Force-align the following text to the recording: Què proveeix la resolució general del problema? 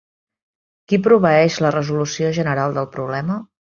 Què 0.93 0.99
proveeix 1.09 1.57
la 1.65 1.73
resolució 1.77 2.33
general 2.39 2.77
del 2.79 2.89
problema? 2.97 3.37